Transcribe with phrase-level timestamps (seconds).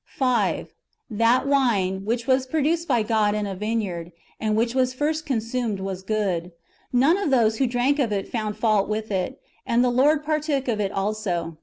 [0.17, 0.73] 5.
[1.11, 5.79] That wine,^ which was produced by God in a vineyard, and which was first consumed,
[5.79, 6.51] was good.
[6.91, 10.67] None^ of those who drank of it found fault with it; and the Lord partook
[10.67, 11.57] of it also.